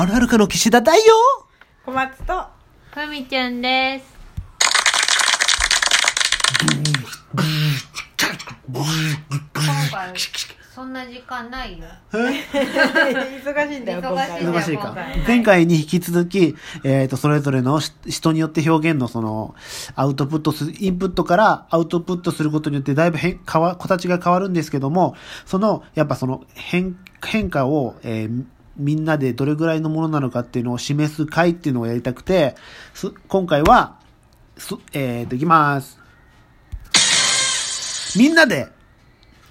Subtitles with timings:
[0.00, 1.02] あるあるかの岸田だよ。
[1.84, 2.44] 小松と
[2.92, 4.16] ふみちゃんです。
[8.72, 8.84] 今
[9.90, 10.14] 回、
[10.72, 11.86] そんな時間ないよ。
[12.12, 14.40] 忙しいんだよ今回。
[14.40, 14.96] 忙忙しいか。
[15.26, 16.54] 前回に引き続き、
[16.84, 19.56] えっ、と、それぞれのし人によって表現のその、
[19.96, 28.44] アウトプットする、インプットからアウトプットすることによってだいぶ変、変わ、形が変わるんですけども、その、やっぱその変、変化を、えー
[28.78, 32.54] みんなでどれぐらいのものなのかっていうのを示す会っていうのをやりたくて、
[32.94, 33.98] す今回は、
[34.56, 35.98] す、えっ、と、いきます。
[38.16, 38.66] みんなで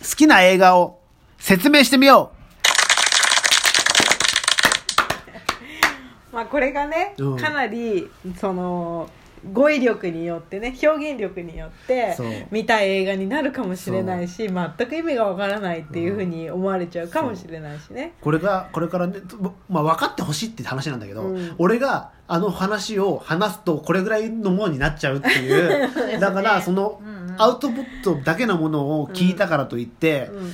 [0.01, 0.99] 好きな映画を
[1.37, 2.31] 説明してみよ
[6.31, 9.09] まあこれがね、うんかなりその
[9.53, 12.17] 語彙力によってね表現力によって
[12.51, 18.13] 見たい映画になるかもしれないし全く意味がわからないっていうふうに思われちゃうかもしれないしね。
[18.21, 18.23] う。
[18.23, 19.19] これが、これからね、
[19.69, 21.55] まあ分かってほしいって話なんだけど、うん。
[21.57, 27.35] 俺があの話を話すとこれぐらいのものになっちゃうっていう、 だからその、うんうん。
[27.41, 30.53] アウトプットだけのものを聞いたからといって、うん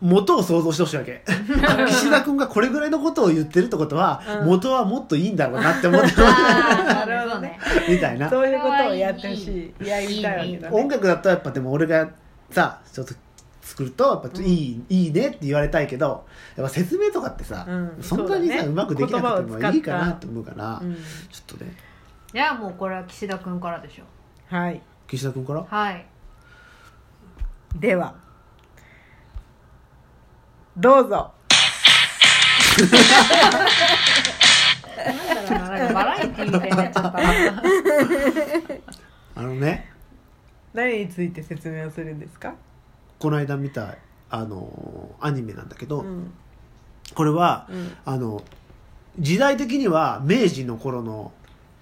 [0.00, 1.22] 元を想像してほしいわけ。
[1.86, 4.46] 岸田君がこれぐらいのことを言ってるってことは、うん。
[4.46, 7.58] 元はもっといいんだろうなって思ってあなるほどね。
[7.88, 8.28] みたいな。
[8.28, 10.76] そういうことをやってほしいやりたいわけだね。
[10.76, 12.08] 音楽だとやっぱでも俺が
[12.50, 13.14] さちょっと
[13.62, 17.98] 作るとやっぱいい,、いいねって言われたいけどやっぱ説明とかってさ、うん。
[18.02, 18.72] そんなにさう,、ね。
[18.74, 20.94] まくできなくてもいいかなって思うから、うん。
[20.94, 21.72] ちょっとね。
[22.32, 24.04] じゃあもうこれは岸田くんからでしょ。
[24.54, 24.82] はい。
[25.06, 25.64] 岸田君から？
[25.68, 26.06] はい。
[27.76, 28.14] では
[30.76, 31.32] どうぞ。
[35.06, 37.22] なんだろうな、なんかバラエティーみたいになっちゃったな。
[39.36, 39.90] あのね。
[40.72, 42.54] 何について説明をするんですか？
[43.20, 43.94] この間見た
[44.28, 46.32] あのアニメなんだけど、うん。
[47.14, 47.96] これは、うん。
[48.04, 48.42] あの
[49.20, 51.30] 時代的には明治の頃の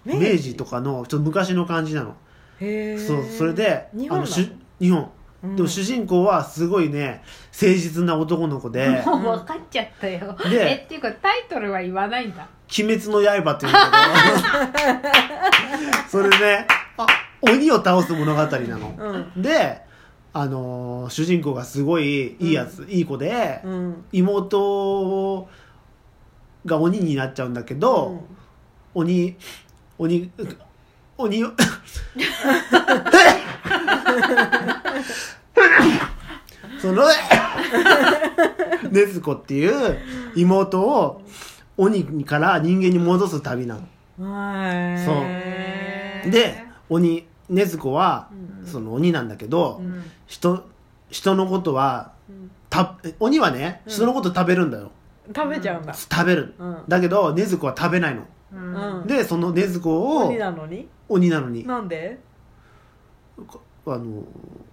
[0.04, 2.14] 明明治治とかのちょっと昔の感じなの。
[2.60, 4.26] へえそうそれで日本なのあの？
[4.26, 5.10] しゅ日本、
[5.42, 5.56] うん。
[5.56, 7.22] でも主人公はすごいね
[7.53, 9.03] 誠実な男の子で。
[9.06, 10.36] もう分かっちゃったよ。
[10.50, 12.47] でえ、っていうかタイトルは言わないんだ。
[12.78, 13.91] 「鬼滅の刃」っていうんだ
[14.72, 15.08] け
[15.98, 16.66] どそれで
[16.97, 17.06] あ。
[17.42, 18.94] 鬼を倒す物語なの、
[19.34, 19.42] うん。
[19.42, 19.82] で
[20.32, 24.04] あのー主人公がすごいいいやつ、いい子で、うん。
[24.12, 25.48] 妹
[26.64, 28.25] が鬼になっちゃうんだけど、
[28.94, 29.36] 鬼
[29.98, 30.31] 鬼
[31.19, 31.48] 鬼を
[36.94, 37.06] その
[38.91, 39.98] 禰豆子っていう
[40.36, 41.22] 妹を
[41.78, 43.80] 鬼から人間に戻す旅なの。
[44.30, 45.04] はい。
[45.04, 45.12] そ
[46.28, 46.31] う。
[46.31, 48.28] で鬼禰豆子は
[48.60, 48.66] うん。
[48.66, 50.04] その鬼なんだけど、うん。
[50.26, 50.64] 人
[51.08, 52.50] 人のことはうん。
[52.69, 54.91] た鬼はね人のこと食べるんだよ、
[55.34, 55.94] 食べちゃうんだ。
[55.94, 56.84] 食べる、うん。
[56.88, 58.26] だけど禰豆子は食べないの。
[58.52, 58.75] うん。
[59.00, 60.88] うんでその禰豆子を鬼なのに？
[61.08, 61.66] 鬼なのに。
[61.66, 62.19] なんで？
[63.87, 64.22] あの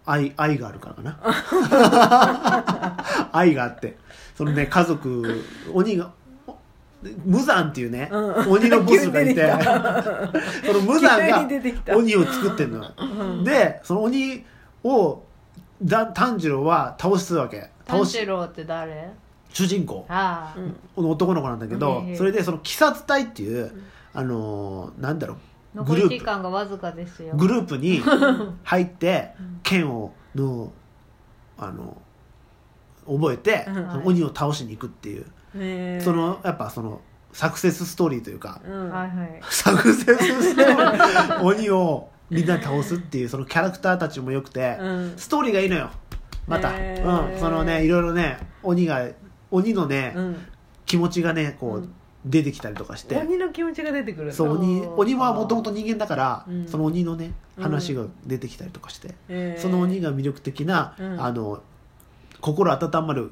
[0.06, 1.20] 愛愛があるからかな。
[3.32, 3.98] 愛があって。
[4.36, 5.44] そのね家族
[5.74, 6.12] 鬼が
[6.48, 6.56] お
[7.26, 8.52] 無惨っていうね、うん。
[8.52, 9.52] 鬼のボスがいて。
[10.66, 11.48] その無惨が
[11.96, 13.44] 鬼を作ってんのよ、うん。
[13.44, 14.46] でその鬼
[14.84, 15.24] を
[15.82, 17.70] だ炭治郎は倒すわけ。
[17.86, 19.12] 炭倒し治郎って誰？
[19.52, 20.06] 主人公。
[20.98, 23.72] の男の子なんだけど、うんそれでその鬼殺隊っていう、
[24.14, 25.38] あのーなんだろう
[25.80, 27.36] 残り時グループ間がわずかですよ。
[27.36, 28.02] グループに
[28.64, 29.32] 入って
[29.64, 30.72] 剣をの
[31.58, 31.98] あの
[33.06, 35.26] 覚えて、うん鬼を倒しに行くっていう、
[35.56, 36.04] へー。
[36.04, 37.02] そのやっぱその
[37.34, 38.90] サクセスストーリーというか、うん。
[38.90, 39.42] はいはい。
[39.50, 45.14] サクセスストーリー鬼をみんなで倒すっていうそのキャラクターたちもよくて、うん。
[45.18, 45.90] ストーリーがいいのよ。
[46.48, 49.08] また、うん、そのねいろいろね鬼が
[49.52, 50.48] 鬼のね、うん。
[50.86, 51.94] 気持ちがねこう、うん
[52.26, 53.18] 出てきたりとかして。
[53.18, 56.68] 鬼の気持ちが出てくるそう鬼鬼はもともと人間だから、うん。
[56.68, 57.64] その鬼のねうん。
[57.64, 59.62] 話が出てきたりとかして、へー。
[59.62, 61.22] その鬼が魅力的な、うん。
[61.22, 61.62] あの
[62.42, 63.32] 心温まる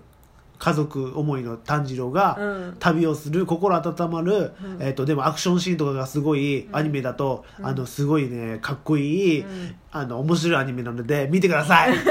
[0.60, 2.76] 家族思いの炭治郎が、うん。
[2.80, 4.78] 旅をする心温まる、うん。
[4.80, 9.76] えー、とでもアクションシーンとかがすごい、アニメだと、あのすごいねかっこいい、うん。
[9.92, 11.94] あの面白いアニメなので見てください。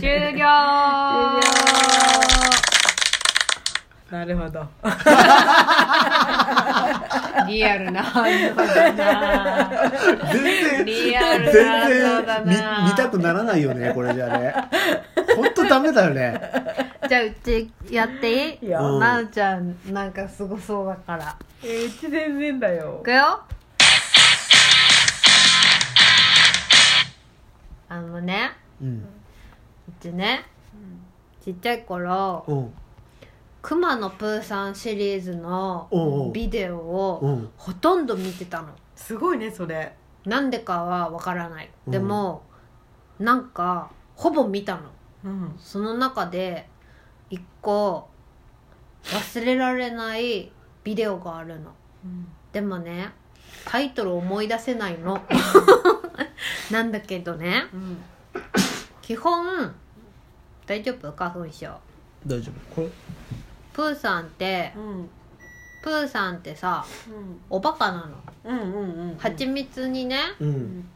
[0.00, 0.32] 終了
[4.12, 4.60] なるほど。
[7.48, 9.70] リアルな反応だな。
[10.30, 14.54] 全然リアルな全反応然だ見な見たくならないよねこれじゃね。
[15.34, 16.38] 本当ダメだよね。
[17.08, 18.66] じゃあうちやっていい？
[18.66, 18.82] いや。
[18.82, 19.00] うん。
[19.00, 21.34] なうちゃんなんかすごそうだから。
[21.64, 22.98] えーうち全然だよ。
[23.00, 23.40] いくよ。
[27.88, 28.50] あのね。
[28.78, 29.06] うん。
[29.88, 30.44] うちね。
[31.42, 32.74] ちっちゃい頃うん
[33.62, 35.88] くまのプーさんシリーズの
[36.34, 38.68] ビデオうをんほとんど見てたの。
[38.96, 39.94] すごいねそれ。
[40.26, 41.70] なんでかはわからない。
[41.86, 41.92] うん。
[41.92, 42.42] でも、
[43.18, 44.82] なんかほぼ見たの。
[45.24, 45.54] うん。
[45.58, 46.68] その中で
[47.30, 48.08] 一個
[49.04, 50.50] 忘れられない
[50.84, 51.72] ビデオがあるの。
[52.52, 53.10] でもね
[53.64, 55.22] タイトル思い出せないの。
[56.72, 57.98] なんだけどねうん。
[59.00, 59.72] 基本
[60.66, 61.12] 大丈夫？
[61.12, 61.68] 花粉症。
[62.26, 62.74] 大丈夫。
[62.74, 62.88] これ？
[63.72, 65.08] プーさんってうん
[65.82, 68.16] プーさんってさうんおバカなの。
[68.44, 68.58] うん。
[68.58, 70.52] うんうん蜂蜜にねううん。
[70.52, 70.88] ん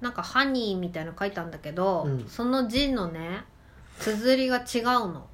[0.00, 2.26] なんかハニーみたいなの書いたんだけど、うん。
[2.28, 3.44] その字のね
[4.00, 5.26] 綴りが違うの。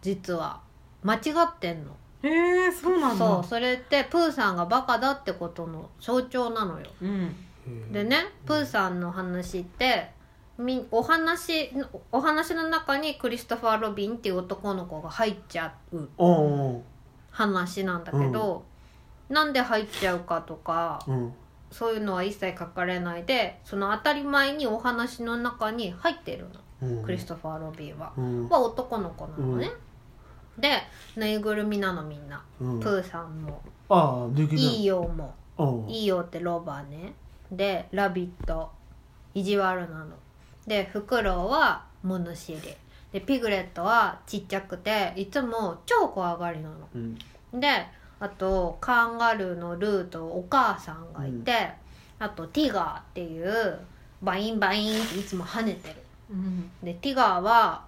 [0.00, 0.60] 実は。
[1.02, 1.96] 間違ってんの。
[2.22, 3.26] へえそうなんだ。
[3.26, 6.86] そうそれってプーさんがバカだってことの象徴なのよ。
[7.00, 7.92] うん。
[7.92, 10.10] でねプーさんの話って
[10.58, 11.70] みお話
[12.10, 16.08] お話の中にクリストファー・ロビンっていう男の子が入っちゃう
[17.30, 18.64] 話なんだけど、
[19.28, 21.32] なんで入っちゃうかとかうん。
[21.70, 26.46] そういうのは一切書かれないでその当たり前にお話の中に入ってる
[26.82, 26.88] の。
[26.88, 27.02] うん。
[27.02, 28.12] クリストファー・ロビンは。
[28.16, 28.48] うん。
[28.48, 29.70] は男の子なのね、
[30.58, 30.82] で
[31.16, 32.80] ぬいぐるみなのみんな、うん。
[32.80, 33.62] プーさんも。
[33.88, 34.58] ああできる。
[34.58, 35.34] いいよも
[35.88, 37.14] いいよってロバね。
[37.50, 38.70] でラビット。
[39.34, 40.14] 意地悪なの
[40.66, 42.60] でフクロウは物知り
[43.12, 46.76] でピグレットはちっちゃくていつも超怖がりなの。
[46.94, 47.18] うん。
[47.60, 47.86] で
[48.20, 51.70] あとカンガルーのルーとお母さんがいて、
[52.18, 53.80] あとティガーっていう
[54.22, 55.96] バインバインっていつも跳ねてる。
[56.30, 56.70] うん。
[56.82, 57.84] でティガーは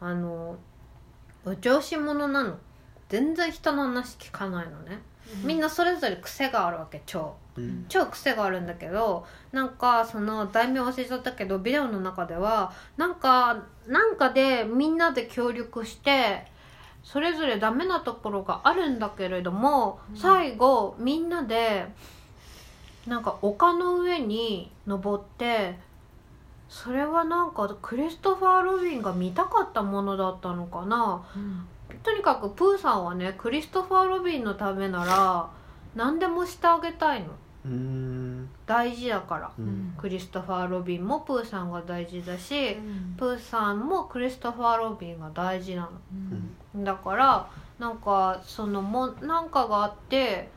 [0.00, 0.56] あの
[1.44, 2.58] お調子者なの。
[3.08, 4.98] 全然人の話聞かないのね、
[5.44, 7.86] みんなそれぞれ癖があるわけ超うん。
[7.88, 16.44] 超癖があるんだけどなんかその題名忘れちゃったけどビデオの中ではなんかなんかでみんなで協力して
[17.02, 21.86] それぞれダメなところがあるんだけれども、最後みんなで
[23.08, 25.74] なんか丘の上に登って
[26.68, 31.22] それはなんかクリストファー・ロビンが見たかったものだったのかな。
[31.34, 31.66] うん
[32.02, 35.50] とにかくプーさんはねクリストファー・ロビンのためなら
[35.94, 37.28] 何でもしてあげたいの。
[37.64, 38.48] うん。
[38.66, 39.94] 大事だから、うん。
[39.96, 42.76] クリストファー・ロビンもプーさんが大事だし、
[43.16, 45.88] プーさんもクリストファー・ロビンが大事な
[46.74, 46.84] の。
[46.84, 47.48] だから
[47.78, 50.48] なんかそのもなんかがあって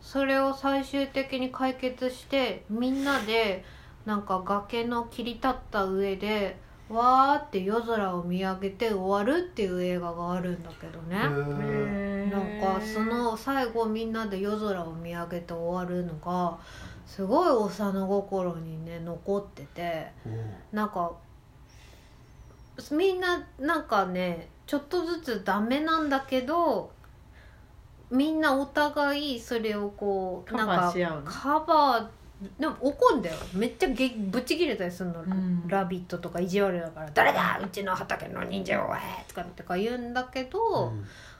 [0.00, 3.64] それを最終的に解決してみんなで
[4.06, 6.58] なんか崖の切り立った上で
[6.90, 16.58] わーって夜空を見上げて終わるっていう映画があるんだけどね、なんかその最後みんなで夜空を見上げて終わるのが
[17.06, 20.06] すごい幼心にね残ってて
[20.72, 21.12] なんか
[22.92, 26.92] みんななんかねちょっとずつダメなんだけど
[28.10, 32.19] みんなお互いそれをこうカなんかカバー
[32.58, 33.36] でも怒んだよ。
[33.52, 35.68] めっちゃげぶち切れたりするの、ん。
[35.68, 40.92] ラビットとか意地悪だから「誰だうちの畑の忍者をえー!」とかとか言うんだけど、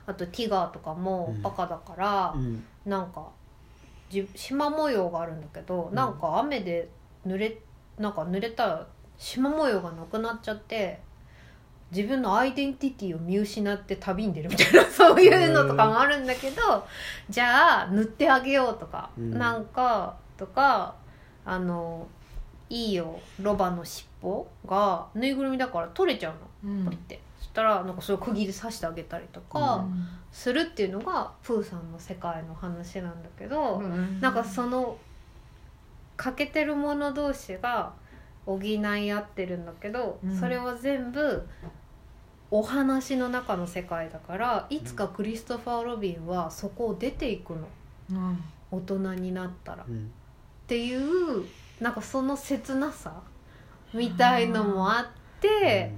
[0.05, 2.63] あとティガーとかもバカだから、うん。
[2.85, 3.27] なんか
[4.09, 5.95] じ縞模様があるんだけど、うん。
[5.95, 6.89] なんか雨で
[7.25, 7.57] 濡れ
[7.97, 8.87] なんか濡れたら
[9.17, 11.01] 縞模様がなくなっちゃって
[11.91, 16.85] 自分のアイデンティティを見失って旅に出るみたいな そういうのとかもあるんだけど
[17.29, 19.37] じゃあ塗ってあげようとか、うん。
[19.37, 20.95] なんかとか
[21.45, 22.07] あの
[22.67, 26.33] いいよロバの尻尾がぬいぐるみだから取れちゃ
[26.63, 26.85] うのうん。
[26.85, 29.85] ポリって、そしたらなんかそれを釘で刺してあげたりとか。
[30.31, 33.81] するっていうのがプーさんの世界の話なんだけど、
[34.21, 34.97] なんかその
[36.15, 37.91] 欠けてるもの同士が
[38.45, 40.39] 補い合ってるんだけど、うん。
[40.39, 41.45] それは全部
[42.49, 47.67] お話の中の世界だからいつかクリストファー・ロビンはそこを出ていくの。
[48.11, 48.43] うん。
[48.71, 49.83] 大人になったら。
[49.83, 50.11] っうん
[50.71, 51.45] ていう
[51.81, 53.13] なんかその切なさ
[53.93, 55.05] みたいのもあっ
[55.41, 55.91] て。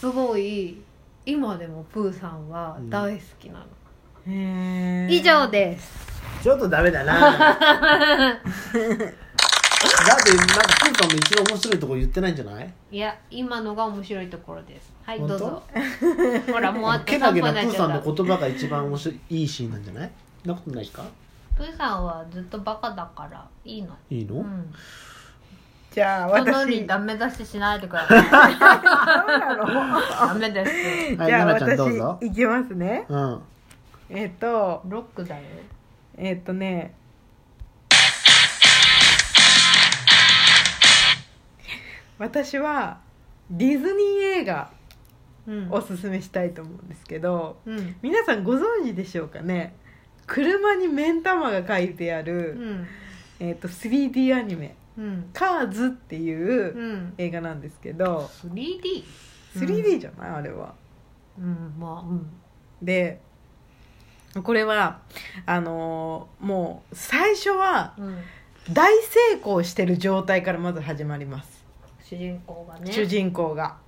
[0.00, 0.82] すごい
[1.26, 3.66] 今でもプーさんは大好きなの、
[4.26, 5.14] へー。
[5.14, 6.06] 以上です。
[6.42, 7.14] ちょっとダメだな。
[7.20, 7.70] だって
[10.34, 12.72] なんかプーさんの一番面白いとこ言ってないんじゃない？
[12.90, 14.92] いや今のが面白いところです。
[15.04, 15.62] はいどうぞ。
[16.50, 20.10] ほらもうあと3けなげ分なプーさんの言葉が一番面白いいいシーンなんじゃない？
[20.46, 21.04] なことないか？
[21.60, 23.94] プーさんはずっとバカだからいいの？
[24.08, 24.72] いいの、うん。
[25.92, 28.24] じゃあ人の私にダメ出ししないでください。
[28.58, 31.16] ダメです。
[31.18, 32.18] はいじゃあ奈々ちゃんどうぞ。
[32.18, 33.04] 私いきますね。
[33.10, 33.42] うん。
[34.08, 35.42] えっとロックだよ。
[36.16, 36.94] えっとね
[42.16, 43.00] 私は
[43.50, 44.70] ディズニー映画
[45.46, 45.68] うん。
[45.70, 47.96] おすすめしたいと思うんですけどうん。
[48.00, 49.74] 皆さんご存知でしょうかね？
[50.32, 52.86] 車に目ん玉が書いてあうる、ん。
[53.40, 57.14] えー、と 3D アニメうん「カーズ」っていううん。
[57.18, 59.02] 映画なんですけど 3D
[59.56, 60.30] 3D じゃない？
[60.30, 60.74] あれは。
[61.38, 62.26] うんまあうん。
[62.82, 63.20] で
[64.44, 65.00] これは
[65.46, 68.18] あのーもう最初はうん。
[68.72, 71.64] 大成功してる状態からまず始まります、
[72.04, 72.92] 主人公がね。
[72.92, 73.78] 主人公が。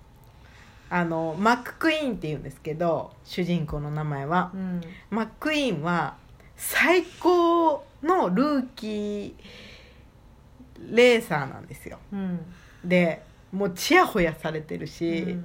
[0.90, 4.50] あのマック・クイーンっていうんですけど主人公の名前は。
[4.54, 4.80] うん。
[5.10, 6.16] マック・イーンは
[6.56, 9.34] 最高のルーキー
[10.90, 11.98] レーサーなんですよ。
[12.12, 12.40] うん。
[12.84, 15.44] でもうちやほやされてるし、うん。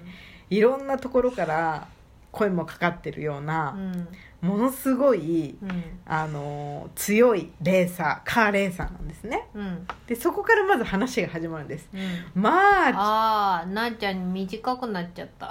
[0.50, 1.88] いろんなところから
[2.32, 4.08] 声もかかってるよううな、ん。
[4.42, 5.84] ものすごいうん。
[6.06, 9.48] あの強いレーサーカーレーサーなんですね。
[9.54, 9.88] うん。
[10.08, 11.90] でそこからまず話が始まるんです。
[11.94, 12.42] うん。
[12.42, 15.48] まあああなっちゃん短くなっちゃった。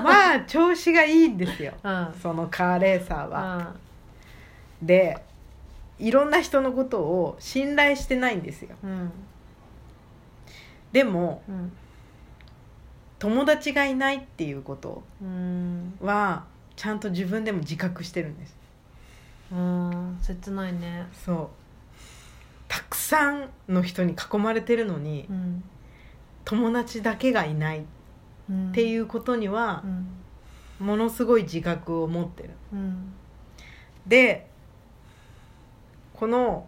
[0.00, 1.72] まあ調子がいいんですよ。
[1.82, 2.14] うん。
[2.20, 3.74] そのカーレーサーは、
[4.82, 5.22] で
[5.98, 8.76] いろんな人のことを信頼してないんですよ。
[8.82, 9.12] うん。
[10.92, 11.72] でもうん。
[13.18, 15.98] 友達がいないっていうことうん。
[16.00, 16.44] は
[16.76, 18.56] ちゃんと自分でも自覚してるんです。
[19.52, 20.18] うん。
[20.22, 21.06] 切ないね。
[21.12, 21.48] そう。
[22.68, 25.64] たくさんの人に囲まれてるのにうん。
[26.44, 27.82] 友達だけがいないっ
[28.50, 30.86] っていうことにはうん。
[30.86, 32.50] ものすごい自覚を持ってる。
[32.72, 33.12] うん。
[34.06, 34.47] で
[36.18, 36.66] この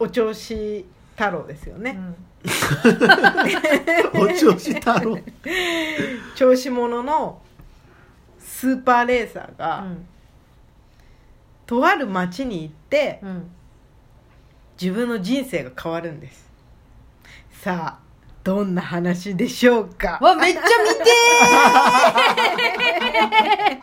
[0.00, 0.84] お調子
[1.14, 1.96] 太郎ですよね、
[4.14, 5.16] お調子太郎。
[6.34, 7.40] 調子者の
[8.40, 10.06] スーパーレーサーが、うん。
[11.66, 13.48] とある町に行ってうん。
[14.80, 16.50] 自分の人生が変わるんです。
[17.52, 18.02] さあ
[18.42, 20.18] どんな話でしょうか。
[20.20, 20.66] わめっちゃ見
[23.76, 23.82] て